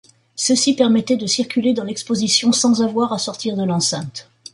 Ceux-ci 0.35 0.73
permettaient 0.73 1.15
de 1.15 1.27
circuler 1.27 1.75
dans 1.75 1.83
l'exposition 1.83 2.51
sans 2.51 2.81
avoir 2.81 3.13
à 3.13 3.19
sortir 3.19 3.55
de 3.55 3.63
l'enceinte. 3.63 4.31